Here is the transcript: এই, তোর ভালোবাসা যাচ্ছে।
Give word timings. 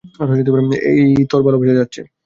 এই, 0.91 1.25
তোর 1.25 1.41
ভালোবাসা 1.43 1.73
যাচ্ছে। 1.73 2.01